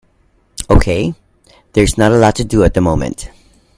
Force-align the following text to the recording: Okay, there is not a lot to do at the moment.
Okay, 0.67 1.13
there 1.73 1.83
is 1.83 1.95
not 1.95 2.11
a 2.11 2.17
lot 2.17 2.35
to 2.37 2.43
do 2.43 2.63
at 2.63 2.73
the 2.73 2.81
moment. 2.81 3.29